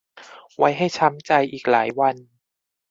[0.57, 2.15] ไว้ให้ช้ำใจอีกหลายวัน